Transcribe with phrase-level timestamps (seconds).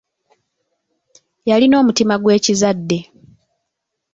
[1.49, 2.99] Yalina omutima gw'ekizadde.